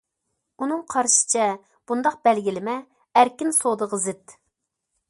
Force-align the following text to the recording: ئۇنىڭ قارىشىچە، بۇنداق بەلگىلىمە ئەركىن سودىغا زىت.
ئۇنىڭ 0.63 0.79
قارىشىچە، 0.93 1.49
بۇنداق 1.91 2.17
بەلگىلىمە 2.29 2.77
ئەركىن 3.21 3.57
سودىغا 3.61 4.03
زىت. 4.09 4.41